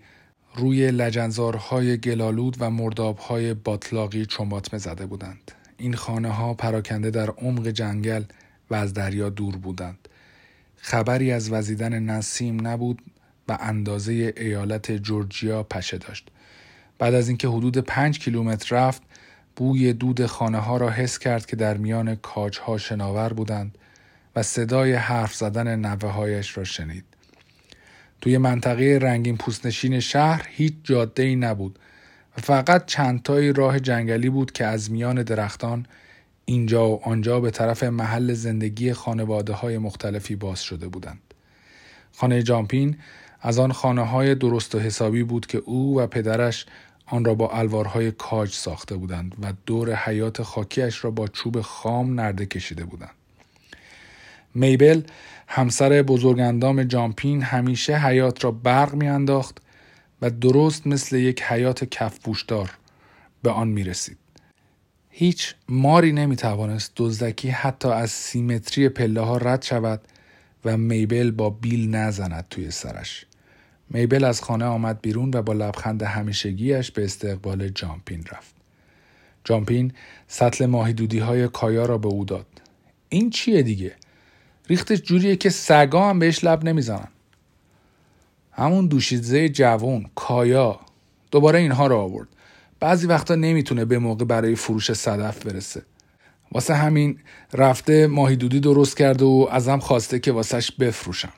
روی 0.56 0.92
لجنزارهای 0.92 1.98
گلالود 1.98 2.58
و 2.60 2.70
مردابهای 2.70 3.54
باطلاقی 3.54 4.26
چنباتمه 4.26 4.80
زده 4.80 5.06
بودند. 5.06 5.52
این 5.78 5.94
خانه 5.94 6.30
ها 6.30 6.54
پراکنده 6.54 7.10
در 7.10 7.30
عمق 7.30 7.68
جنگل 7.68 8.24
و 8.70 8.76
از 8.76 8.94
دریا 8.94 9.30
دور 9.30 9.58
بودند. 9.58 10.08
خبری 10.76 11.32
از 11.32 11.52
وزیدن 11.52 12.00
نسیم 12.00 12.68
نبود 12.68 13.02
و 13.48 13.58
اندازه 13.62 14.34
ایالت 14.38 14.92
جورجیا 14.92 15.64
پشه 15.64 15.98
داشت. 15.98 16.30
بعد 17.00 17.14
از 17.14 17.28
اینکه 17.28 17.48
حدود 17.48 17.78
پنج 17.78 18.20
کیلومتر 18.20 18.76
رفت 18.76 19.02
بوی 19.56 19.94
دود 19.94 20.26
خانه 20.26 20.58
ها 20.58 20.78
را 20.78 20.90
حس 20.90 21.20
کرد 21.20 21.46
که 21.46 21.56
در 21.56 21.78
میان 21.78 22.16
کاج 22.16 22.60
ها 22.60 22.78
شناور 22.78 23.34
بودند 23.34 23.78
و 24.36 24.44
صدای 24.44 24.94
حرف 24.94 25.36
زدن 25.36 25.80
نوه 25.80 26.10
هایش 26.10 26.58
را 26.58 26.64
شنید. 26.64 27.06
توی 28.22 28.38
منطقه 28.38 29.00
رنگین 29.02 29.38
پوستنشین 29.38 30.00
شهر 30.00 30.48
هیچ 30.50 30.74
جاده 30.84 31.24
ای 31.24 31.36
نبود 31.36 31.80
و 32.38 32.42
فقط 32.42 32.86
چندتایی 32.86 33.54
راه 33.54 33.80
جنگلی 33.80 34.30
بود 34.30 34.52
که 34.52 34.66
از 34.66 34.92
میان 34.92 35.24
درختان 35.24 35.86
اینجا 36.46 36.90
و 36.90 37.02
آنجا 37.04 37.40
به 37.40 37.52
طرف 37.52 37.84
محل 37.84 38.34
زندگی 38.34 38.94
خانواده 38.94 39.54
های 39.54 39.78
مختلفی 39.78 40.36
باز 40.36 40.64
شده 40.64 40.88
بودند. 40.88 41.22
خانه 42.14 42.44
جامپین 42.44 42.98
از 43.42 43.60
آن 43.60 43.72
خانه 43.72 44.08
های 44.08 44.36
درست 44.36 44.76
و 44.76 44.80
حسابی 44.80 45.24
بود 45.24 45.46
که 45.46 45.58
او 45.58 46.00
و 46.00 46.08
پدرش 46.08 46.66
آن 47.12 47.26
را 47.26 47.36
با 47.36 47.50
الوارهای 47.50 48.12
کاج 48.12 48.54
ساخته 48.54 48.96
بودند 48.96 49.36
و 49.42 49.54
دور 49.66 49.96
حیات 49.96 50.44
خاکیش 50.44 51.04
را 51.04 51.12
با 51.12 51.28
چوب 51.28 51.62
خام 51.62 52.20
نرده 52.20 52.46
کشیده 52.46 52.86
بودند. 52.86 53.16
میبل 54.56 55.02
همسر 55.48 56.02
بزرگندام 56.02 56.84
جامپین 56.84 57.42
همیشه 57.42 57.98
حیات 57.98 58.44
را 58.44 58.52
برق 58.52 58.94
میانداخت 58.94 59.58
و 60.22 60.30
درست 60.30 60.88
مثل 60.88 61.16
یک 61.16 61.44
حیات 61.44 61.84
کفپوشدار 61.84 62.78
به 63.44 63.52
آن 63.52 63.68
می 63.68 63.84
رسید. 63.84 64.18
هیچ 65.10 65.56
ماری 65.70 66.12
نمی 66.12 66.36
توانست 66.36 66.94
دزدکی 66.96 67.50
حتی 67.50 67.90
از 67.90 68.12
سیمتری 68.12 68.90
پله 68.90 69.22
ها 69.22 69.38
رد 69.38 69.62
شود 69.62 70.02
و 70.66 70.78
میبل 70.78 71.32
با 71.32 71.50
بیل 71.50 71.96
نزند 71.96 72.46
توی 72.50 72.72
سرش. 72.72 73.26
میبل 73.94 74.24
از 74.24 74.42
خانه 74.42 74.66
آمد 74.66 75.02
بیرون 75.02 75.32
و 75.34 75.42
با 75.42 75.54
لبخند 75.54 76.04
همیشگیش 76.04 76.92
به 76.92 77.04
استقبال 77.04 77.70
جامپین 77.70 78.24
رفت. 78.32 78.56
جامپین 79.44 79.94
سطل 80.28 80.66
ماهی 80.66 81.20
های 81.20 81.48
کایا 81.48 81.86
را 81.86 81.98
به 81.98 82.08
او 82.08 82.26
داد. 82.26 82.48
این 83.10 83.30
چیه 83.30 83.62
دیگه؟ 83.62 83.96
ریختش 84.68 85.02
جوریه 85.02 85.36
که 85.36 85.50
سگا 85.50 86.10
هم 86.10 86.20
بهش 86.20 86.44
لب 86.44 86.64
نمی‌زنن. 86.64 87.08
همون 88.52 88.88
دوشیزه 88.88 89.50
جوون 89.50 90.06
کایا 90.16 90.80
دوباره 91.32 91.60
اینها 91.60 91.88
رو 91.88 91.98
آورد. 91.98 92.28
بعضی 92.80 93.08
وقتا 93.08 93.36
نمی‌تونه 93.36 93.86
به 93.86 94.00
موقع 94.00 94.26
برای 94.26 94.56
فروش 94.56 94.94
صدف 94.94 95.46
برسه. 95.46 95.82
واسه 96.52 96.74
همین 96.74 97.20
رفته 97.54 98.08
ماهی 98.08 98.36
دودی 98.36 98.60
درست 98.60 98.98
کرده 98.98 99.26
و 99.26 99.48
ازم 99.52 99.80
خواسته 99.80 100.20
که 100.20 100.32
واسهش 100.32 100.72
بفروشم. 100.72 101.34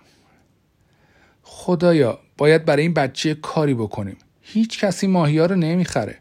خدایا 1.63 2.19
باید 2.37 2.65
برای 2.65 2.81
این 2.81 2.93
بچه 2.93 3.35
کاری 3.35 3.73
بکنیم. 3.73 4.17
هیچ 4.41 4.79
کسی 4.79 5.07
ماهی 5.07 5.37
ها 5.37 5.45
رو 5.45 5.55
نمی‌خره. 5.55 6.17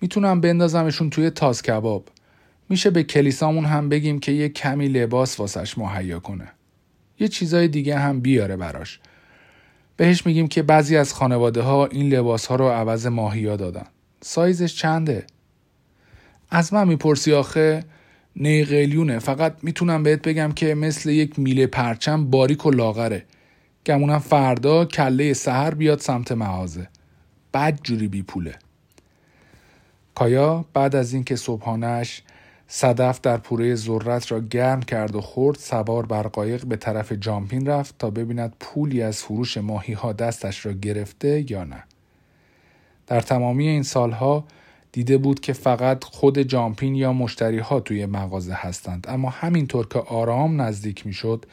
می‌تونم 0.00 0.40
بندازمشون 0.40 1.10
توی 1.10 1.30
تاز 1.30 1.62
کباب. 1.62 2.08
میشه 2.68 2.90
به 2.90 3.02
کلیسامون 3.02 3.64
هم 3.64 3.88
بگیم 3.88 4.18
که 4.18 4.32
یه 4.32 4.48
کمی 4.48 4.88
لباس 4.88 5.40
واسش 5.40 5.78
مهیا 5.78 6.20
کنه. 6.20 6.48
یه 7.20 7.28
چیزای 7.28 7.68
دیگه 7.68 7.98
هم 7.98 8.20
بیاره 8.20 8.56
براش. 8.56 9.00
بهش 9.96 10.26
میگیم 10.26 10.48
که 10.48 10.62
بعضی 10.62 10.96
از 10.96 11.14
خانواده 11.14 11.60
ها 11.60 11.86
این 11.86 12.14
لباس 12.14 12.46
ها 12.46 12.56
رو 12.56 12.68
عوض 12.68 13.06
ماهیا 13.06 13.56
دادن. 13.56 13.86
سایزش 14.20 14.76
چنده؟ 14.76 15.24
از 16.50 16.74
من 16.74 16.88
می‌پرسی 16.88 17.32
آخه؟ 17.32 17.84
نیقلیونه 18.36 19.18
فقط 19.18 19.56
می‌تونم 19.62 20.02
بهت 20.02 20.22
بگم 20.22 20.52
که 20.52 20.74
مثل 20.74 21.10
یک 21.10 21.38
میله 21.38 21.66
پرچم 21.66 22.30
باریک 22.30 22.66
و 22.66 22.70
لاغره. 22.70 23.24
گمونم 23.86 24.18
فردا 24.18 24.84
کله 24.84 25.32
سهر 25.32 25.74
بیاد 25.74 26.00
سمت 26.00 26.32
مغازه 26.32 26.88
بد 27.54 27.78
جوری 27.82 28.08
بی 28.08 28.22
پوله. 28.22 28.54
کایا 30.14 30.64
بعد 30.74 30.96
از 30.96 31.12
اینکه 31.12 31.36
صبحانش 31.36 32.22
صدف 32.68 33.20
در 33.20 33.36
پوره 33.36 33.74
ذرت 33.74 34.32
را 34.32 34.40
گرم 34.40 34.82
کرد 34.82 35.14
و 35.14 35.20
خورد 35.20 35.58
سوار 35.58 36.06
بر 36.06 36.22
قایق 36.22 36.64
به 36.64 36.76
طرف 36.76 37.12
جامپین 37.12 37.66
رفت 37.66 37.98
تا 37.98 38.10
ببیند 38.10 38.56
پولی 38.60 39.02
از 39.02 39.22
فروش 39.22 39.56
ماهی 39.56 39.92
ها 39.92 40.12
دستش 40.12 40.66
را 40.66 40.72
گرفته 40.72 41.50
یا 41.50 41.64
نه. 41.64 41.84
در 43.06 43.20
تمامی 43.20 43.68
این 43.68 43.82
سالها 43.82 44.44
دیده 44.92 45.18
بود 45.18 45.40
که 45.40 45.52
فقط 45.52 46.04
خود 46.04 46.38
جامپین 46.38 46.94
یا 46.94 47.12
مشتری 47.12 47.58
ها 47.58 47.80
توی 47.80 48.06
مغازه 48.06 48.54
هستند 48.54 49.06
اما 49.08 49.30
همینطور 49.30 49.88
که 49.88 49.98
آرام 49.98 50.60
نزدیک 50.60 51.06
می‌شد 51.06 51.46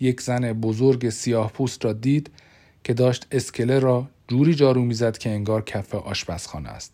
یک 0.00 0.20
زن 0.20 0.52
بزرگ 0.52 1.10
سیاه 1.10 1.52
پوست 1.52 1.84
را 1.84 1.92
دید 1.92 2.30
که 2.84 2.94
داشت 2.94 3.26
اسکله 3.30 3.78
را 3.78 4.08
جوری 4.28 4.54
جارو 4.54 4.82
می‌زد 4.82 5.18
که 5.18 5.30
انگار 5.30 5.64
کف 5.64 5.94
آشپزخانه 5.94 6.68
است. 6.68 6.92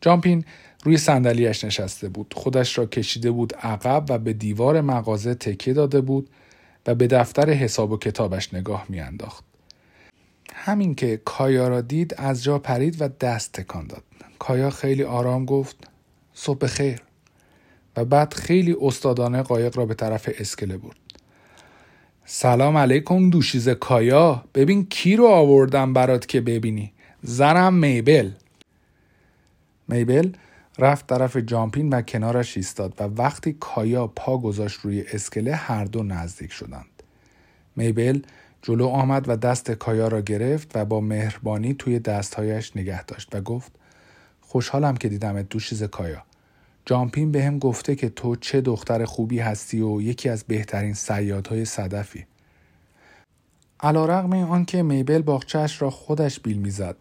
جامپین 0.00 0.44
روی 0.84 0.96
صندلیاش 0.96 1.64
نشسته 1.64 2.08
بود. 2.08 2.34
خودش 2.36 2.78
را 2.78 2.86
کشیده 2.86 3.30
بود 3.30 3.54
عقب 3.54 4.04
و 4.08 4.18
به 4.18 4.32
دیوار 4.32 4.80
مغازه 4.80 5.34
تکیه 5.34 5.74
داده 5.74 6.00
بود 6.00 6.30
و 6.86 6.94
به 6.94 7.06
دفتر 7.06 7.50
حساب 7.50 7.90
و 7.90 7.96
کتابش 7.96 8.54
نگاه 8.54 8.86
میانداخت. 8.88 9.44
همین 10.54 10.94
که 10.94 11.20
کایا 11.24 11.68
را 11.68 11.80
دید 11.80 12.14
از 12.18 12.44
جا 12.44 12.58
پرید 12.58 13.02
و 13.02 13.08
دست 13.20 13.52
تکان 13.52 13.86
داد. 13.86 14.02
کایا 14.38 14.70
خیلی 14.70 15.02
آرام 15.02 15.44
گفت 15.44 15.76
صبح 16.34 16.66
خیر 16.66 17.02
و 17.96 18.04
بعد 18.04 18.34
خیلی 18.34 18.76
استادانه 18.80 19.42
قایق 19.42 19.76
را 19.76 19.86
به 19.86 19.94
طرف 19.94 20.30
اسکله 20.38 20.76
برد. 20.76 21.03
سلام 22.26 22.76
علیکم 22.76 23.30
دوشیز 23.30 23.68
کایا. 23.68 24.44
ببین 24.54 24.86
کی 24.86 25.16
رو 25.16 25.26
آوردم 25.26 25.92
برات 25.92 26.26
که 26.26 26.40
ببینی؟ 26.40 26.92
زنم 27.22 27.74
میبل. 27.74 28.30
میبل 29.88 30.32
رفت 30.78 31.06
طرف 31.06 31.36
جامپین 31.36 31.88
و 31.88 32.02
کنارش 32.02 32.56
ایستاد 32.56 32.94
و 33.00 33.04
وقتی 33.04 33.56
کایا 33.60 34.06
پا 34.06 34.38
گذاشت 34.38 34.80
روی 34.80 35.04
اسکله 35.12 35.54
هر 35.54 35.84
دو 35.84 36.02
نزدیک 36.02 36.52
شدند. 36.52 37.02
میبل 37.76 38.20
جلو 38.62 38.86
آمد 38.86 39.28
و 39.28 39.36
دست 39.36 39.70
کایا 39.70 40.08
را 40.08 40.20
گرفت 40.20 40.76
و 40.76 40.84
با 40.84 41.00
مهربانی 41.00 41.74
توی 41.74 41.98
دستهایش 41.98 42.76
نگه 42.76 43.04
داشت 43.04 43.34
و 43.34 43.40
گفت 43.40 43.72
خوشحالم 44.40 44.96
که 44.96 45.08
دیدمت 45.08 45.48
دوشیز 45.48 45.82
کایا. 45.82 46.22
جامپین 46.86 47.32
به 47.32 47.44
هم 47.44 47.58
گفته 47.58 47.94
که 47.94 48.08
تو 48.08 48.36
چه 48.36 48.60
دختر 48.60 49.04
خوبی 49.04 49.38
هستی 49.38 49.80
و 49.80 50.00
یکی 50.00 50.28
از 50.28 50.44
بهترین 50.44 50.94
سیادهای 50.94 51.64
صدفی. 51.64 52.26
علا 53.80 54.06
رقم 54.06 54.64
که 54.64 54.82
میبل 54.82 55.22
باغچهش 55.22 55.82
را 55.82 55.90
خودش 55.90 56.40
بیل 56.40 56.58
می‌زد. 56.58 56.96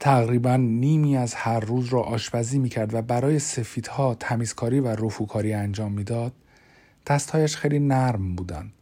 تقریبا 0.00 0.56
نیمی 0.56 1.16
از 1.16 1.34
هر 1.34 1.60
روز 1.60 1.88
را 1.88 2.02
آشپزی 2.02 2.58
می‌کرد 2.58 2.94
و 2.94 3.02
برای 3.02 3.38
سفیدها 3.38 4.14
تمیزکاری 4.14 4.80
و 4.80 4.88
رفوکاری 4.88 5.52
انجام 5.52 5.92
می‌داد 5.92 6.32
دستهایش 7.06 7.56
خیلی 7.56 7.78
نرم 7.78 8.34
بودند. 8.34 8.72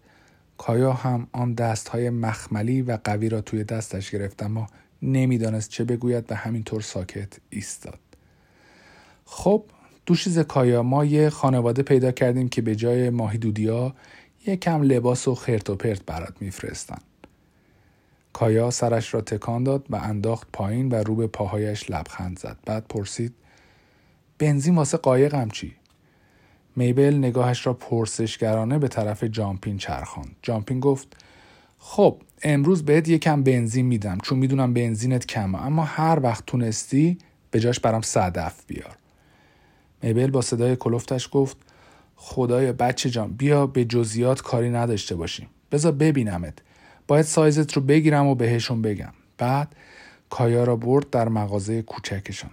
کایا 0.59 0.93
هم 0.93 1.27
آن 1.33 1.55
دستهای 1.55 2.11
مخملی 2.11 2.83
و 2.83 2.99
قوی 3.05 3.29
را 3.29 3.41
توی 3.41 3.65
دستش 3.65 4.11
گرفت 4.11 4.43
اما 4.43 4.67
نمی‌دانست 5.03 5.71
چه 5.71 5.85
بگوید 5.85 6.33
و 6.33 6.35
همینطور 6.35 6.81
ساکت 6.81 7.29
ایستاد. 7.51 7.99
خب 9.25 9.65
دوشیز 10.07 10.39
کایا 10.39 10.83
ما 10.83 11.05
یه 11.05 11.31
خانواده 11.31 11.83
پیدا 11.83 12.13
کردیم 12.13 12.49
که 12.49 12.63
به 12.63 12.77
جای 12.77 13.11
ماهی 13.11 13.39
دودیا 13.39 13.95
یه 14.47 14.57
کم 14.57 14.83
لباس 14.83 15.29
و 15.29 15.35
خرت 15.35 15.71
و 15.71 15.77
پرت 15.77 16.05
برات 16.07 16.35
میفرستن. 16.41 16.99
کایا 18.33 18.71
سرش 18.71 19.15
را 19.15 19.21
تکان 19.21 19.65
داد 19.65 19.87
و 19.91 19.97
انداخت 19.97 20.49
پایین 20.53 20.89
و 20.89 20.95
رو 20.95 21.15
به 21.17 21.27
پاهایش 21.27 21.91
لبخند 21.91 22.39
زد. 22.39 22.57
بعد 22.67 22.85
پرسید 22.89 23.35
بنزین 24.39 24.75
واسه 24.75 24.97
قایقم 24.97 25.49
چی؟ 25.49 25.75
میبل 26.77 27.15
نگاهش 27.15 27.67
را 27.67 27.75
پرسشگرانه 27.75 28.79
به 28.79 28.89
طرف 28.89 29.25
جامپین 29.25 29.79
چرخاند. 29.79 30.37
جامپین 30.43 30.81
گفت 30.81 31.17
خب 31.79 32.17
امروز 32.43 32.85
بهت 32.85 33.09
یکم 33.09 33.43
بنزین 33.43 33.87
میدم 33.87 34.19
چون 34.19 34.39
می‌دونم 34.39 34.75
بنزینت 34.75 35.27
کمه 35.27 35.67
اما 35.67 35.85
هر 35.85 36.21
وقت 36.23 36.47
تونستی 36.47 37.19
به 37.51 37.61
جاش 37.61 37.81
برام 37.81 38.03
صدف 38.03 38.65
بیار. 38.67 39.00
میبل 40.03 40.31
با 40.31 40.41
صدای 40.41 40.77
کلفتش 40.77 41.29
گفت 41.33 41.57
خدای 42.17 42.73
بچه 42.73 43.11
جان 43.11 43.31
بیا 43.31 43.67
به 43.67 43.85
جزیات 43.85 44.43
کاری 44.43 44.71
نداشته 44.71 45.17
باشیم. 45.17 45.47
بذار 45.73 45.93
ببینمت. 45.93 46.55
باید 47.09 47.25
سایزت 47.25 47.73
رو 47.73 47.83
بگیرم 47.83 48.27
و 48.27 48.35
بهشون 48.35 48.83
بگم. 48.83 49.13
بعد 49.39 49.75
کایا 50.31 50.65
را 50.65 50.77
برد 50.77 51.11
در 51.11 51.29
مغازه 51.29 51.83
کوچکشان. 51.83 52.51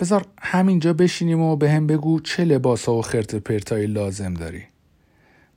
بذار 0.00 0.26
همینجا 0.40 0.92
بشینیم 0.92 1.40
و 1.40 1.56
به 1.56 1.70
هم 1.70 1.86
بگو 1.86 2.20
چه 2.20 2.44
لباس 2.44 2.88
و 2.88 3.02
خرت 3.02 3.34
پرتایی 3.34 3.86
لازم 3.86 4.34
داری. 4.34 4.62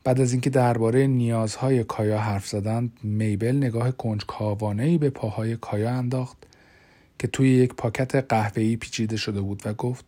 بعد 0.04 0.22
از 0.22 0.32
اینکه 0.32 0.50
درباره 0.50 1.08
نیازهای 1.08 1.84
کایا 1.84 2.20
حرف 2.20 2.48
زدند 2.48 2.92
میبل 3.04 3.56
نگاه 3.56 3.92
کنجکاوانه 3.92 4.98
به 4.98 5.10
پاهای 5.10 5.56
کایا 5.56 5.90
انداخت 5.92 6.38
که 7.20 7.28
توی 7.28 7.50
یک 7.50 7.74
پاکت 7.74 8.16
قهوه‌ای 8.16 8.76
پیچیده 8.76 9.18
شده 9.18 9.42
بود 9.42 9.62
و 9.66 9.74
گفت 9.74 10.06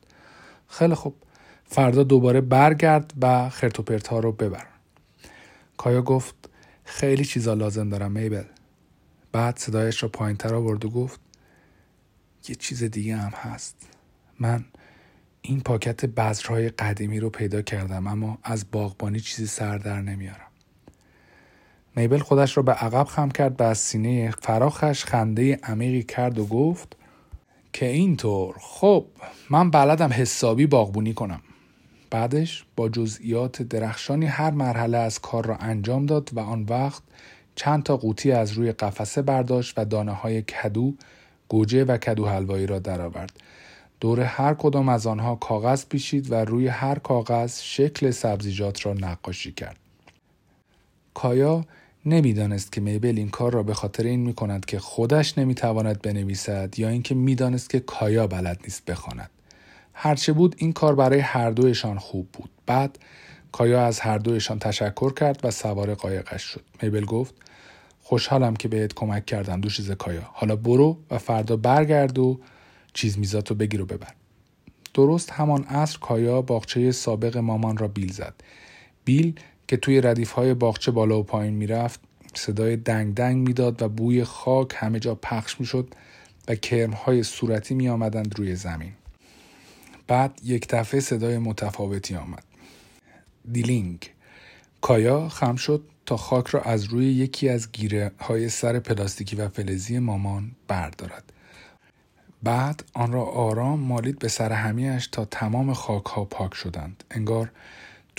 خیلی 0.69 0.95
خوب. 0.95 1.15
فردا 1.65 2.03
دوباره 2.03 2.41
برگرد 2.41 3.13
و 3.21 3.49
خرت 3.49 4.07
ها 4.07 4.19
رو 4.19 4.31
ببر. 4.31 4.65
کایا 5.77 6.01
گفت 6.01 6.35
خیلی 6.83 7.25
چیزا 7.25 7.53
لازم 7.53 7.89
دارم 7.89 8.11
میبل. 8.11 8.43
بعد 9.31 9.57
صدایش 9.57 10.03
را 10.03 10.09
پایین 10.09 10.37
تر 10.37 10.55
آورد 10.55 10.85
و 10.85 10.89
گفت 10.89 11.19
یه 12.47 12.55
چیز 12.55 12.83
دیگه 12.83 13.15
هم 13.15 13.31
هست. 13.31 13.75
من 14.39 14.65
این 15.41 15.61
پاکت 15.61 16.05
بذرهای 16.05 16.69
قدیمی 16.69 17.19
رو 17.19 17.29
پیدا 17.29 17.61
کردم 17.61 18.07
اما 18.07 18.37
از 18.43 18.65
باغبانی 18.71 19.19
چیزی 19.19 19.47
سر 19.47 19.77
در 19.77 20.01
نمیارم. 20.01 20.49
میبل 21.95 22.17
خودش 22.17 22.57
را 22.57 22.63
به 22.63 22.71
عقب 22.71 23.03
خم 23.03 23.29
کرد 23.29 23.61
و 23.61 23.63
از 23.63 23.77
سینه 23.77 24.31
فراخش 24.31 25.05
خنده 25.05 25.59
عمیقی 25.63 26.03
کرد 26.03 26.39
و 26.39 26.45
گفت 26.45 26.95
که 27.73 27.85
اینطور 27.85 28.55
خب 28.59 29.05
من 29.49 29.71
بلدم 29.71 30.13
حسابی 30.13 30.65
باغبونی 30.65 31.13
کنم 31.13 31.41
بعدش 32.09 32.65
با 32.75 32.89
جزئیات 32.89 33.61
درخشانی 33.61 34.25
هر 34.25 34.51
مرحله 34.51 34.97
از 34.97 35.19
کار 35.19 35.45
را 35.45 35.55
انجام 35.55 36.05
داد 36.05 36.29
و 36.33 36.39
آن 36.39 36.65
وقت 36.69 37.03
چند 37.55 37.83
تا 37.83 37.97
قوطی 37.97 38.31
از 38.31 38.51
روی 38.51 38.71
قفسه 38.71 39.21
برداشت 39.21 39.73
و 39.77 39.85
دانه 39.85 40.11
های 40.11 40.41
کدو، 40.41 40.93
گوجه 41.47 41.83
و 41.83 41.97
کدو 41.97 42.25
حلوایی 42.25 42.65
را 42.65 42.79
درآورد. 42.79 43.39
دور 43.99 44.19
هر 44.19 44.53
کدام 44.53 44.89
از 44.89 45.07
آنها 45.07 45.35
کاغذ 45.35 45.85
پیچید 45.85 46.31
و 46.31 46.35
روی 46.35 46.67
هر 46.67 46.99
کاغذ 46.99 47.61
شکل 47.61 48.11
سبزیجات 48.11 48.85
را 48.85 48.93
نقاشی 48.93 49.51
کرد. 49.51 49.77
کایا 51.13 51.65
نمی‌دانست 52.09 52.71
که 52.71 52.81
میبل 52.81 53.13
این 53.17 53.29
کار 53.29 53.53
را 53.53 53.63
به 53.63 53.73
خاطر 53.73 54.03
این 54.03 54.19
می 54.19 54.33
کند 54.33 54.65
که 54.65 54.79
خودش 54.79 55.37
نمی‌تواند 55.37 56.01
بنویسد 56.01 56.79
یا 56.79 56.89
اینکه 56.89 57.15
می‌دانست 57.15 57.69
که 57.69 57.79
کایا 57.79 58.27
بلد 58.27 58.59
نیست 58.63 58.85
بخواند. 58.85 59.29
هرچه 59.93 60.33
بود 60.33 60.55
این 60.57 60.73
کار 60.73 60.95
برای 60.95 61.19
هر 61.19 61.51
دویشان 61.51 61.97
خوب 61.97 62.27
بود. 62.33 62.49
بعد 62.65 62.99
کایا 63.51 63.85
از 63.85 63.99
هر 63.99 64.17
دویشان 64.17 64.59
تشکر 64.59 65.13
کرد 65.13 65.39
و 65.43 65.51
سوار 65.51 65.93
قایقش 65.95 66.43
شد. 66.43 66.63
میبل 66.81 67.05
گفت 67.05 67.35
خوشحالم 68.01 68.55
که 68.55 68.67
بهت 68.67 68.93
کمک 68.93 69.25
کردم 69.25 69.61
دوشیز 69.61 69.91
کایا. 69.91 70.29
حالا 70.33 70.55
برو 70.55 70.97
و 71.11 71.17
فردا 71.17 71.57
برگرد 71.57 72.19
و 72.19 72.39
چیز 72.93 73.19
میزاتو 73.19 73.55
بگیر 73.55 73.81
و 73.81 73.85
ببر. 73.85 74.13
درست 74.93 75.31
همان 75.31 75.63
عصر 75.63 75.97
کایا 75.99 76.41
باغچه 76.41 76.91
سابق 76.91 77.37
مامان 77.37 77.77
را 77.77 77.87
بیل 77.87 78.11
زد. 78.11 78.33
بیل 79.05 79.39
که 79.69 79.77
توی 79.77 80.01
ردیف 80.01 80.31
های 80.31 80.53
باغچه 80.53 80.91
بالا 80.91 81.19
و 81.19 81.23
پایین 81.23 81.53
می‌رفت 81.53 81.99
صدای 82.33 82.75
دنگ 82.75 83.13
دنگ 83.13 83.47
می‌داد 83.47 83.81
و 83.81 83.89
بوی 83.89 84.23
خاک 84.23 84.75
همه 84.75 84.99
جا 84.99 85.15
پخش 85.15 85.59
می‌شد 85.59 85.87
و 86.47 86.55
کرم 86.55 86.91
های 86.91 87.23
صورتی 87.23 87.73
می 87.73 87.89
آمدند 87.89 88.39
روی 88.39 88.55
زمین. 88.55 88.91
بعد 90.07 90.39
یک 90.43 90.67
دفعه 90.69 90.99
صدای 90.99 91.37
متفاوتی 91.37 92.15
آمد. 92.15 92.43
دیلینگ 93.51 94.09
کایا 94.81 95.29
خم 95.29 95.55
شد 95.55 95.83
تا 96.05 96.17
خاک 96.17 96.47
را 96.47 96.61
از 96.61 96.83
روی 96.83 97.05
یکی 97.05 97.49
از 97.49 97.71
گیره 97.71 98.11
های 98.19 98.49
سر 98.49 98.79
پلاستیکی 98.79 99.35
و 99.35 99.49
فلزی 99.49 99.99
مامان 99.99 100.51
بردارد. 100.67 101.33
بعد 102.43 102.83
آن 102.93 103.11
را 103.11 103.23
آرام 103.23 103.79
مالید 103.79 104.19
به 104.19 104.27
سر 104.27 104.51
همیش 104.51 105.07
تا 105.07 105.25
تمام 105.25 105.73
خاک 105.73 106.05
ها 106.05 106.25
پاک 106.25 106.53
شدند. 106.53 107.03
انگار 107.11 107.51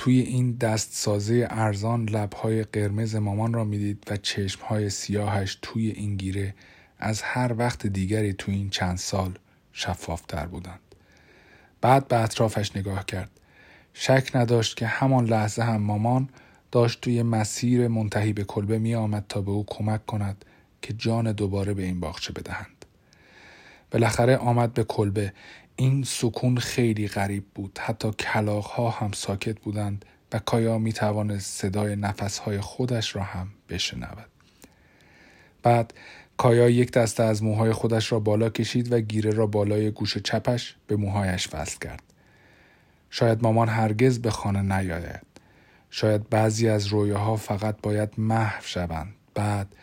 توی 0.00 0.20
این 0.20 0.52
دست 0.52 0.92
سازه 0.92 1.46
ارزان 1.50 2.08
لبهای 2.08 2.62
قرمز 2.62 3.16
مامان 3.16 3.52
را 3.52 3.64
می‌دید 3.64 4.06
و 4.10 4.16
چشمهای 4.16 4.90
سیاهش 4.90 5.58
توی 5.62 5.90
این 5.90 6.16
گیره 6.16 6.54
از 6.98 7.22
هر 7.22 7.54
وقت 7.58 7.86
دیگری 7.86 8.32
توی 8.32 8.54
این 8.54 8.70
چند 8.70 8.98
سال 8.98 9.38
شفافتر 9.72 10.46
بودند. 10.46 10.80
بعد 11.80 12.08
به 12.08 12.22
اطرافش 12.22 12.76
نگاه 12.76 13.06
کرد. 13.06 13.30
شک 13.94 14.30
نداشت 14.34 14.76
که 14.76 14.86
همان 14.86 15.24
لحظه 15.24 15.62
هم 15.62 15.82
مامان 15.82 16.28
داشت 16.72 17.00
توی 17.00 17.22
مسیر 17.22 17.88
منتهی 17.88 18.32
به 18.32 18.44
کلبه 18.44 18.78
می 18.78 18.94
آمد 18.94 19.24
تا 19.28 19.40
به 19.40 19.50
او 19.50 19.64
کمک 19.66 20.06
کند 20.06 20.44
که 20.82 20.92
جان 20.92 21.32
دوباره 21.32 21.74
به 21.74 21.82
این 21.82 22.00
باغچه 22.00 22.32
بدهند. 22.32 22.84
بالاخره 23.90 24.36
آمد 24.36 24.74
به 24.74 24.84
کلبه 24.84 25.32
این 25.80 26.02
سکون 26.02 26.56
خیلی 26.56 27.08
غریب 27.08 27.44
بود. 27.54 27.78
حتی 27.82 28.10
کلاغ 28.10 28.64
ها 28.64 28.90
هم 28.90 29.12
ساکت 29.12 29.60
بودند 29.60 30.04
و 30.32 30.38
کایا 30.38 30.78
می 30.78 30.92
توانست 30.92 31.60
صدای 31.60 31.96
نفس 31.96 32.38
های 32.38 32.60
خودش 32.60 33.16
را 33.16 33.22
هم 33.22 33.48
بشنود. 33.68 34.26
بعد 35.62 35.94
کایا 36.36 36.68
یک 36.68 36.92
دسته 36.92 37.22
از 37.22 37.42
موهای 37.42 37.72
خودش 37.72 38.12
را 38.12 38.20
بالا 38.20 38.50
کشید 38.50 38.92
و 38.92 39.00
گیره 39.00 39.30
را 39.30 39.46
بالای 39.46 39.90
گوش 39.90 40.18
چپش 40.18 40.76
به 40.86 40.96
موهایش 40.96 41.48
وصل 41.52 41.78
کرد. 41.78 42.02
شاید 43.10 43.42
مامان 43.42 43.68
هرگز 43.68 44.18
به 44.18 44.30
خانه 44.30 44.78
نیاید. 44.78 45.26
شاید 45.90 46.28
بعضی 46.28 46.68
از 46.68 46.86
رویاها 46.86 47.36
فقط 47.36 47.76
باید 47.82 48.08
محو 48.18 48.62
شوند. 48.62 49.14
بعد 49.34 49.76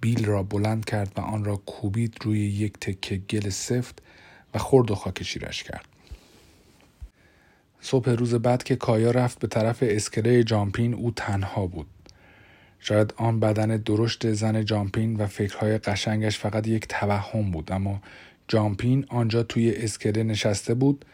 بیل 0.00 0.24
را 0.24 0.42
بلند 0.42 0.84
کرد 0.84 1.12
و 1.16 1.20
آن 1.20 1.44
را 1.44 1.56
کوبید 1.56 2.16
روی 2.22 2.40
یک 2.40 2.72
تکه 2.80 3.16
گل 3.16 3.48
سفت 3.48 4.02
و 4.54 4.58
خورد 4.58 4.90
و 4.90 4.94
خاکشیرش 4.94 5.62
کرد. 5.62 5.84
صبح 7.80 8.10
روز 8.10 8.34
بعد 8.34 8.62
که 8.62 8.76
کایا 8.76 9.10
رفت 9.10 9.38
به 9.38 9.46
طرف 9.46 9.78
اسکله 9.82 10.44
جامپین 10.44 10.94
او 10.94 11.10
تنها 11.10 11.66
بود. 11.66 11.86
شاید 12.80 13.14
آن 13.16 13.40
بدن 13.40 13.76
درشت 13.76 14.32
زن 14.32 14.64
جامپین 14.64 15.16
و 15.16 15.26
فکرهای 15.26 15.78
قشنگش 15.78 16.38
فقط 16.38 16.68
یک 16.68 16.88
توهم 16.88 17.50
بود 17.50 17.72
اما 17.72 18.00
جامپین 18.48 19.06
آنجا 19.08 19.42
توی 19.42 19.70
اسکله 19.76 20.22
نشسته 20.22 20.74
بود 20.74 21.04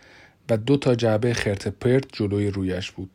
و 0.51 0.57
دو 0.57 0.77
تا 0.77 0.95
جعبه 0.95 1.35
خرت 1.35 1.69
پرت 1.69 2.05
جلوی 2.13 2.51
رویش 2.51 2.91
بود. 2.91 3.11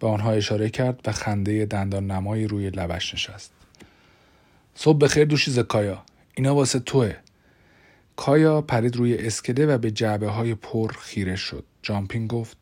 به 0.00 0.06
آنها 0.08 0.32
اشاره 0.32 0.70
کرد 0.70 1.00
و 1.06 1.12
خنده 1.12 1.66
دندان 1.66 2.10
نمایی 2.10 2.46
روی 2.46 2.70
لبش 2.70 3.14
نشست. 3.14 3.52
صبح 4.74 4.98
بخیر 4.98 5.24
دوشیز 5.24 5.58
کایا. 5.58 6.02
اینا 6.34 6.54
واسه 6.54 6.78
توه. 6.78 7.14
کایا 8.16 8.60
پرید 8.60 8.96
روی 8.96 9.18
اسکله 9.18 9.66
و 9.66 9.78
به 9.78 9.90
جعبه 9.90 10.28
های 10.28 10.54
پر 10.54 10.92
خیره 10.92 11.36
شد. 11.36 11.64
جامپین 11.82 12.26
گفت 12.26 12.56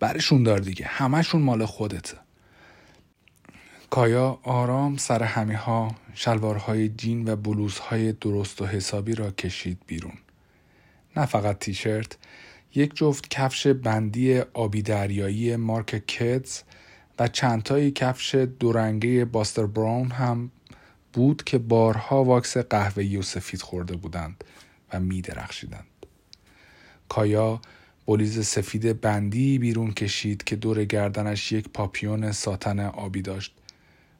برشون 0.00 0.42
دار 0.42 0.58
دیگه 0.58 0.86
همشون 0.86 1.42
مال 1.42 1.64
خودته. 1.66 2.16
کایا 3.90 4.38
آرام 4.42 4.96
سر 4.96 5.22
همی 5.22 5.54
ها 5.54 5.94
شلوارهای 6.14 6.88
جین 6.88 7.28
و 7.28 7.36
بلوزهای 7.36 8.12
درست 8.12 8.62
و 8.62 8.66
حسابی 8.66 9.14
را 9.14 9.30
کشید 9.30 9.78
بیرون. 9.86 10.18
نه 11.16 11.26
فقط 11.26 11.58
تیشرت 11.58 12.16
یک 12.74 12.94
جفت 12.94 13.28
کفش 13.28 13.66
بندی 13.66 14.38
آبی 14.40 14.82
دریایی 14.82 15.56
مارک 15.56 16.06
کدز 16.06 16.62
و 17.18 17.28
چندتایی 17.28 17.90
کفش 17.90 18.34
دورنگه 18.34 19.24
باستر 19.24 19.66
براون 19.66 20.10
هم 20.10 20.50
بود 21.12 21.44
که 21.44 21.58
بارها 21.58 22.24
واکس 22.24 22.56
قهوه‌ای 22.56 23.16
و 23.16 23.22
سفید 23.22 23.62
خورده 23.62 23.96
بودند 23.96 24.44
و 24.92 25.00
می 25.00 25.22
درخشیدند. 25.22 25.86
کایا 27.08 27.60
بولیز 28.06 28.46
سفید 28.46 29.00
بندی 29.00 29.58
بیرون 29.58 29.92
کشید 29.92 30.44
که 30.44 30.56
دور 30.56 30.84
گردنش 30.84 31.52
یک 31.52 31.68
پاپیون 31.68 32.32
ساتن 32.32 32.80
آبی 32.80 33.22
داشت. 33.22 33.54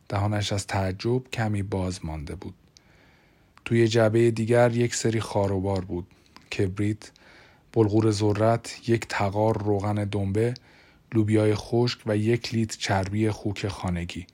دهانش 0.09 0.53
از 0.53 0.67
تعجب 0.67 1.31
کمی 1.31 1.63
باز 1.63 2.05
مانده 2.05 2.35
بود. 2.35 2.55
توی 3.65 3.89
جعبه 3.89 4.31
دیگر 4.31 4.77
یک 4.77 4.95
سری 4.95 5.21
خاروبار 5.21 5.85
بود. 5.85 6.07
کبریت، 6.59 7.11
بلغور 7.73 8.11
ذرت، 8.11 8.89
یک 8.89 9.07
تقار 9.09 9.63
روغن 9.63 10.05
دنبه، 10.05 10.55
لوبیای 11.13 11.55
خشک 11.55 12.01
و 12.07 12.17
یک 12.17 12.55
لیتر 12.55 12.77
چربی 12.79 13.31
خوک 13.31 13.69
خانگی. 13.69 14.27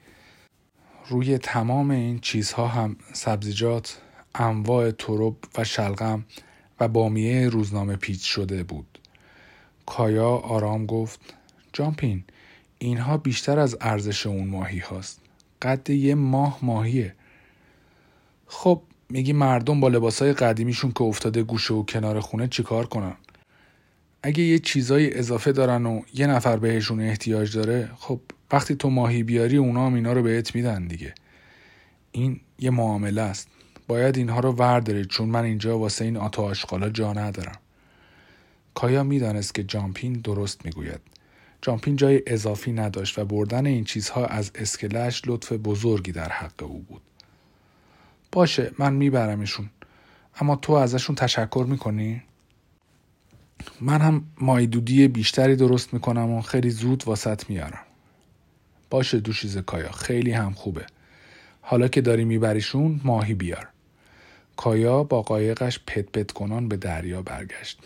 روی 1.09 1.39
تمام 1.39 1.91
این 1.91 2.19
چیزها 2.19 2.69
هم 2.69 2.97
سبزیجات، 3.13 3.99
انواع 4.35 4.91
تروب 4.91 5.37
و 5.59 5.65
شلغم 5.65 6.25
و 6.81 6.89
بامیه 6.89 7.49
روزنامه 7.49 7.97
پیچ 7.97 8.23
شده 8.23 8.63
بود. 8.63 8.99
کایا 9.87 10.29
آرام 10.31 10.87
گفت 10.87 11.21
جامپین 11.73 12.25
اینها 12.79 13.17
بیشتر 13.17 13.59
از 13.59 13.77
ارزش 13.81 14.27
اون 14.27 14.49
ماهی 14.49 14.79
هاست. 14.79 15.21
قد 15.63 15.91
یه 15.91 16.15
ماه 16.15 16.59
ماهیه. 16.63 17.15
خب 18.47 18.83
میگی 19.11 19.33
مردم 19.33 19.81
با 19.81 19.89
لباسای 19.89 20.33
قدیمیشون 20.33 20.93
که 20.93 21.03
افتاده 21.03 21.43
گوشه 21.43 21.75
و 21.75 21.85
کنار 21.85 22.21
خونه 22.21 22.49
چیکار 22.49 22.87
کنن؟ 22.87 23.17
اگه 24.23 24.43
یه 24.43 24.59
چیزای 24.59 25.19
اضافه 25.19 25.53
دارن 25.53 25.87
و 25.87 26.01
یه 26.15 26.27
نفر 26.27 26.57
بهشون 26.57 27.01
احتیاج 27.01 27.57
داره 27.57 27.91
خب 27.97 28.21
وقتی 28.53 28.75
تو 28.75 28.91
ماهی 28.91 29.23
بیاری 29.23 29.57
اونا 29.57 29.87
هم 29.87 29.95
اینا 29.95 30.13
رو 30.13 30.23
بهت 30.23 30.55
میدن 30.55 30.87
دیگه 30.87 31.15
این 32.13 32.41
یه 32.59 32.71
معامله 32.71 33.23
است 33.23 33.49
باید 33.89 34.17
اینها 34.17 34.41
رو 34.41 34.53
وردارید 34.53 35.07
چون 35.07 35.29
من 35.29 35.45
اینجا 35.45 35.79
واسه 35.79 36.05
این 36.05 36.17
آتا 36.17 36.43
آشقالا 36.43 36.89
جا 36.89 37.13
ندارم 37.13 37.59
کایا 38.75 39.03
می‌دانست 39.03 39.55
که 39.55 39.65
جامپین 39.65 40.13
درست 40.13 40.65
می‌گوید 40.65 41.01
جامپین 41.63 41.97
جای 41.97 42.23
اضافی 42.27 42.73
نداشت 42.73 43.19
و 43.19 43.25
بردن 43.25 43.67
این 43.67 43.85
چیزها 43.85 44.27
از 44.27 44.51
اسکلش 44.55 45.23
لطف 45.27 45.53
بزرگی 45.53 46.13
در 46.13 46.29
حق 46.29 46.63
او 46.63 46.79
بود. 46.89 47.03
باشه 48.33 48.73
من 48.79 48.93
میبرمشون 48.93 49.71
اما 50.41 50.57
تو 50.57 50.73
ازشون 50.73 51.17
تشکر 51.17 51.67
می‌کنی؟ 51.69 52.23
من 53.81 54.01
هم 54.01 54.27
مایدودی 54.41 55.09
بیشتری 55.09 55.57
درست 55.57 55.95
می‌کنم 55.95 56.31
و 56.31 56.41
خیلی 56.41 56.71
زود 56.71 57.03
واسط 57.07 57.51
میارم. 57.51 57.88
باشه 58.91 59.21
دوشیز 59.21 59.59
کایا 59.59 59.93
خیلی 59.93 60.33
هم 60.33 60.53
خوبه. 60.53 60.87
حالا 61.61 61.89
که 61.89 62.01
داری 62.01 62.25
میبریشون 62.25 63.01
ماهی 63.05 63.35
بیار. 63.35 63.69
کایا 64.57 65.05
با 65.05 65.23
قایقش 65.23 65.81
پت 65.87 66.05
پت 66.05 66.33
کنان 66.33 66.69
به 66.69 66.77
دریا 66.77 67.23
برگشت. 67.23 67.79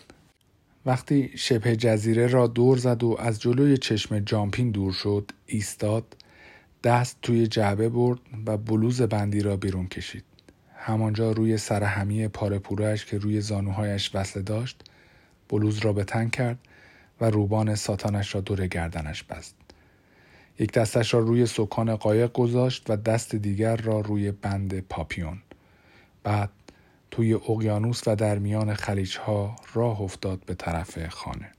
وقتی 0.86 1.30
شبه 1.36 1.76
جزیره 1.76 2.26
را 2.26 2.46
دور 2.46 2.76
زد 2.76 3.02
و 3.04 3.16
از 3.20 3.40
جلوی 3.40 3.76
چشم 3.76 4.18
جامپین 4.18 4.70
دور 4.70 4.92
شد 4.92 5.30
ایستاد 5.46 6.16
دست 6.84 7.18
توی 7.22 7.46
جعبه 7.46 7.88
برد 7.88 8.18
و 8.46 8.56
بلوز 8.56 9.02
بندی 9.02 9.40
را 9.40 9.56
بیرون 9.56 9.86
کشید 9.86 10.24
همانجا 10.76 11.32
روی 11.32 11.58
سر 11.58 11.82
همی 11.82 12.28
پاره 12.28 12.58
پورش 12.58 13.06
که 13.06 13.18
روی 13.18 13.40
زانوهایش 13.40 14.14
وصله 14.14 14.42
داشت 14.42 14.82
بلوز 15.48 15.78
را 15.78 15.92
به 15.92 16.04
تن 16.04 16.28
کرد 16.28 16.58
و 17.20 17.24
روبان 17.30 17.74
ساتانش 17.74 18.34
را 18.34 18.40
دور 18.40 18.66
گردنش 18.66 19.22
بست 19.22 19.54
یک 20.58 20.72
دستش 20.72 21.14
را 21.14 21.20
روی 21.20 21.46
سکان 21.46 21.96
قایق 21.96 22.32
گذاشت 22.32 22.90
و 22.90 22.96
دست 22.96 23.34
دیگر 23.34 23.76
را 23.76 24.00
روی 24.00 24.30
بند 24.32 24.80
پاپیون. 24.80 25.42
بعد 26.22 26.50
توی 27.10 27.34
اقیانوس 27.34 28.08
و 28.08 28.16
در 28.16 28.38
میان 28.38 28.74
خلیجها 28.74 29.56
راه 29.74 30.00
افتاد 30.00 30.40
به 30.46 30.54
طرف 30.54 31.08
خانه. 31.08 31.50